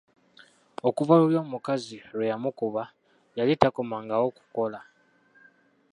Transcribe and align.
Okuva 0.87 1.13
luli 1.21 1.37
omukazi 1.43 1.97
lwe 2.15 2.25
yamukuba 2.31 2.83
yali 3.37 3.53
takomangawo 3.61 4.27
kukola. 4.37 4.79